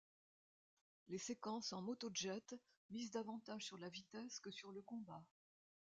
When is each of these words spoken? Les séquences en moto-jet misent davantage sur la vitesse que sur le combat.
Les 1.09 1.19
séquences 1.19 1.73
en 1.73 1.83
moto-jet 1.83 2.59
misent 2.89 3.11
davantage 3.11 3.65
sur 3.65 3.77
la 3.77 3.87
vitesse 3.89 4.39
que 4.39 4.49
sur 4.49 4.71
le 4.71 4.81
combat. 4.81 5.23